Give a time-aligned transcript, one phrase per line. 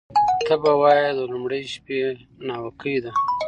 [0.45, 1.99] ته به وایې د لومړۍ شپې
[2.47, 3.11] ناوکۍ ده